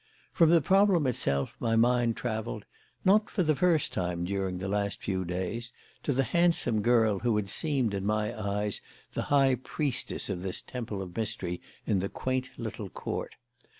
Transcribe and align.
From 0.33 0.49
the 0.49 0.61
problem 0.61 1.05
itself 1.05 1.55
my 1.59 1.75
mind 1.75 2.17
travelled, 2.17 2.65
not 3.05 3.29
for 3.29 3.43
the 3.43 3.55
first 3.55 3.93
time 3.93 4.25
during 4.25 4.57
the 4.57 4.67
last 4.67 4.99
few 4.99 5.23
days, 5.23 5.71
to 6.01 6.11
the 6.11 6.23
handsome 6.23 6.81
girl 6.81 7.19
who 7.19 7.35
had 7.35 7.47
seemed 7.47 7.93
in 7.93 8.03
my 8.03 8.35
eyes 8.35 8.81
the 9.13 9.21
high 9.29 9.53
priestess 9.53 10.27
of 10.27 10.41
this 10.41 10.59
temple 10.63 11.03
of 11.03 11.15
mystery 11.15 11.61
in 11.85 11.99
the 11.99 12.09
quaint 12.09 12.49
little 12.57 12.89
court. 12.89 13.35